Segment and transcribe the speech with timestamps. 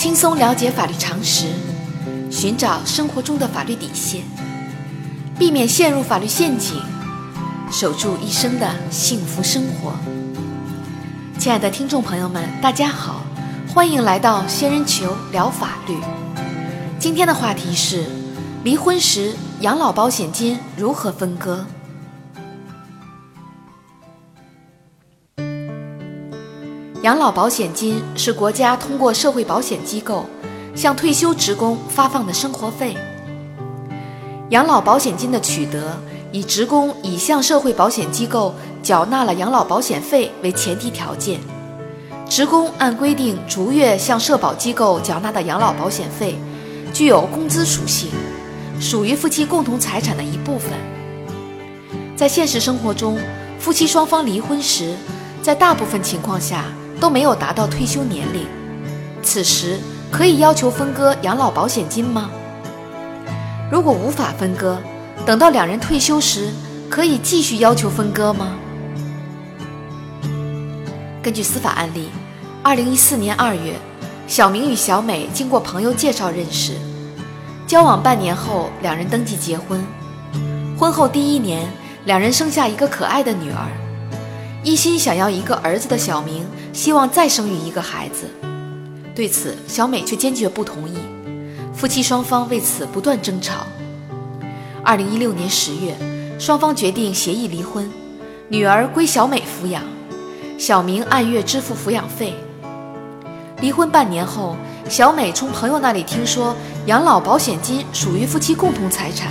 [0.00, 1.44] 轻松了解法律常识，
[2.30, 4.22] 寻找生活中的法律底线，
[5.38, 6.80] 避免陷入法律陷阱，
[7.70, 9.92] 守住一生的幸福生活。
[11.38, 13.20] 亲爱的听众朋友们，大家好，
[13.68, 15.98] 欢迎来到仙人球聊法律。
[16.98, 18.06] 今天的话题是：
[18.64, 21.66] 离婚时养老保险金如何分割？
[27.02, 30.26] 养老保险金是国家通过社会保险机构
[30.74, 32.94] 向退休职工发放的生活费。
[34.50, 35.98] 养老保险金的取得
[36.30, 41.40] 以职工已向社会保险机构缴纳了养老保险费为前提条件。
[42.28, 46.38] 职工按规定逐月向社保机构缴纳的养老保险费，
[46.92, 48.10] 具有工资属性，
[48.78, 50.72] 属于夫妻共同财产的一部分。
[52.14, 53.18] 在现实生活中，
[53.58, 54.94] 夫妻双方离婚时，
[55.42, 56.66] 在大部分情况下，
[57.00, 58.46] 都没有达到退休年龄，
[59.22, 59.78] 此时
[60.10, 62.30] 可以要求分割养老保险金吗？
[63.72, 64.78] 如果无法分割，
[65.24, 66.50] 等到两人退休时，
[66.90, 68.54] 可以继续要求分割吗？
[71.22, 72.08] 根据司法案例，
[72.62, 73.74] 二零一四年二月，
[74.26, 76.74] 小明与小美经过朋友介绍认识，
[77.66, 79.82] 交往半年后，两人登记结婚。
[80.78, 81.66] 婚后第一年，
[82.04, 83.66] 两人生下一个可爱的女儿。
[84.62, 86.46] 一心想要一个儿子的小明，
[86.80, 88.24] 希望再生育一个孩子，
[89.14, 90.94] 对此小美却坚决不同意。
[91.74, 93.66] 夫妻双方为此不断争吵。
[94.82, 95.94] 二零一六年十月，
[96.38, 97.86] 双方决定协议离婚，
[98.48, 99.82] 女儿归小美抚养，
[100.56, 102.32] 小明按月支付抚养费。
[103.60, 104.56] 离婚半年后，
[104.88, 109.30] 小美从朋友那里听说养老保险金属于夫妻共同财产，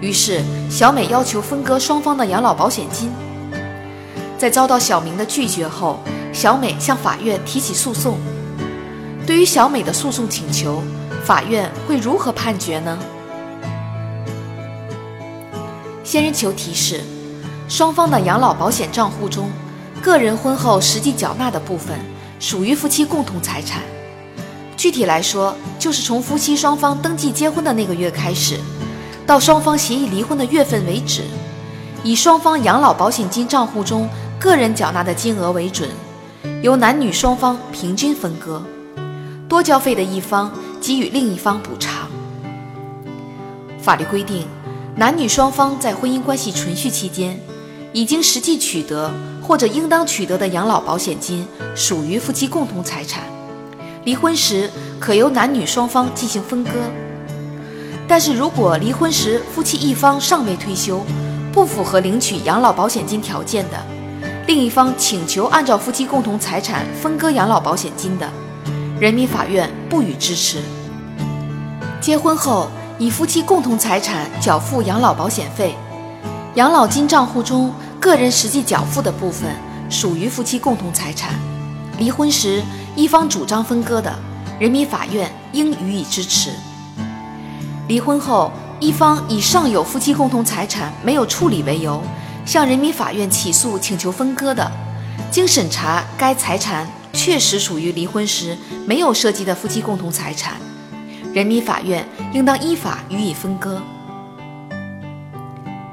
[0.00, 3.12] 于是小美要求分割双方的养老保险金。
[4.38, 6.00] 在遭到小明的拒绝后，
[6.34, 8.18] 小美向法院提起诉讼。
[9.24, 10.82] 对于小美的诉讼请求，
[11.24, 12.98] 法院会如何判决呢？
[16.02, 17.02] 仙人球提示：
[17.68, 19.48] 双方的养老保险账户中，
[20.02, 21.96] 个人婚后实际缴纳的部分
[22.40, 23.80] 属于夫妻共同财产。
[24.76, 28.58] 具体来说，就是从夫妻双方登记结婚的那个月开始，
[29.24, 31.22] 到双方协议离婚的月份为止，
[32.02, 34.08] 以双方养老保险金账户中。
[34.36, 35.88] 个人缴纳的金额为准，
[36.62, 38.62] 由男女双方平均分割，
[39.48, 42.08] 多交费的一方给予另一方补偿。
[43.80, 44.46] 法律规定，
[44.96, 47.38] 男女双方在婚姻关系存续期间，
[47.92, 49.10] 已经实际取得
[49.42, 53.24] 或者应当取得的养老保险金属于夫妻共同财产，
[54.04, 56.70] 离婚时可由男女双方进行分割。
[58.06, 61.02] 但是如果离婚时夫妻一方尚未退休，
[61.52, 63.76] 不符合领取养老保险金条件的，
[64.46, 68.30] 另一方请求按照夫妻共同财产分割养老保险金的，
[69.00, 70.58] 人民法院不予支持。
[71.98, 72.68] 结婚后
[72.98, 75.74] 以夫妻共同财产缴付养老保险费，
[76.56, 79.48] 养老金账户中个人实际缴付的部分
[79.88, 81.30] 属于夫妻共同财产。
[81.96, 82.62] 离婚时
[82.94, 84.14] 一方主张分割的，
[84.60, 86.50] 人民法院应予以支持。
[87.88, 92.02] 离婚后一方以上有夫妻共同财产没有处理为由。
[92.44, 94.70] 向人民法院起诉请求分割的，
[95.30, 98.56] 经审查，该财产确实属于离婚时
[98.86, 100.54] 没有涉及的夫妻共同财产，
[101.32, 103.80] 人民法院应当依法予以分割。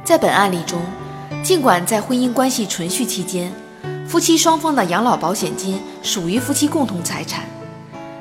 [0.04, 0.82] 在本案例中，
[1.42, 3.52] 尽管在婚姻关系存续期间，
[4.06, 7.46] 夫妻双方的养老保险金属于夫妻共同财产，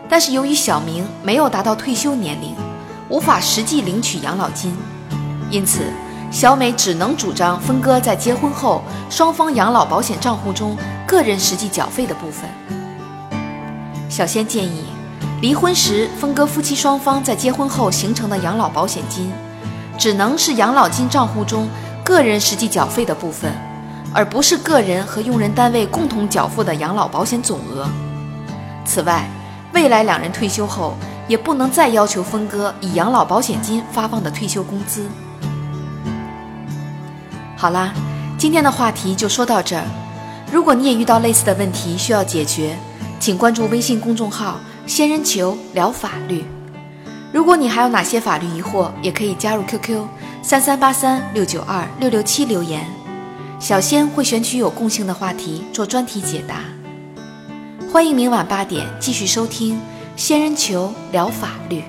[0.08, 2.54] 但是由于小明没有达到退休年龄，
[3.08, 4.72] 无法实际领取养老金，
[5.50, 5.92] 因此。
[6.30, 10.76] 小美只能主张分割在结婚后双方养老保险账户中
[11.06, 12.48] 个人实际缴费的部分。
[14.08, 14.84] 小仙建议，
[15.42, 19.32] 离婚时分割夫妻双方在结婚后形成的养老保险金，
[19.98, 21.68] 只能是养老金账户中
[22.04, 23.52] 个人实际缴费的部分，
[24.14, 27.88] 而不是个人和用人单位共同缴付的养老保险总额。
[28.84, 29.28] 此外，
[29.72, 30.94] 未来两人退休后
[31.26, 35.08] 也不能再要求分割以养老保险金发放的退休工资。
[37.60, 37.92] 好啦，
[38.38, 39.84] 今天的话题就说到这儿。
[40.50, 42.74] 如果你也遇到类似的问题需要解决，
[43.20, 44.58] 请关注微信公众号
[44.88, 46.42] “仙人球聊法律”。
[47.34, 50.06] 如果你还有哪些法律疑惑，也可以加入 QQ
[50.42, 52.82] 三三八三六九二六六七留言，
[53.58, 56.60] 小仙会选取有共性的话题做专题解答。
[57.92, 59.78] 欢迎明晚八点继续收听
[60.16, 61.84] “仙人球聊法律”。